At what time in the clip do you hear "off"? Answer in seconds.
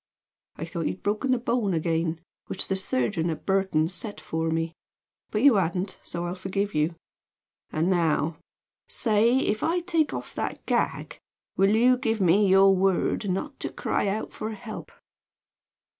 10.11-10.33